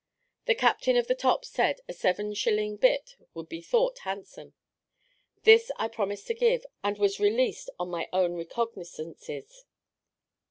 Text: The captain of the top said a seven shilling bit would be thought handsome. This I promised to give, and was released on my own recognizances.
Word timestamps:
The 0.47 0.55
captain 0.55 0.97
of 0.97 1.05
the 1.05 1.13
top 1.13 1.45
said 1.45 1.81
a 1.87 1.93
seven 1.93 2.33
shilling 2.33 2.75
bit 2.77 3.17
would 3.35 3.47
be 3.47 3.61
thought 3.61 3.99
handsome. 3.99 4.55
This 5.43 5.71
I 5.75 5.89
promised 5.89 6.25
to 6.25 6.33
give, 6.33 6.65
and 6.83 6.97
was 6.97 7.19
released 7.19 7.69
on 7.77 7.89
my 7.89 8.09
own 8.11 8.33
recognizances. 8.33 9.63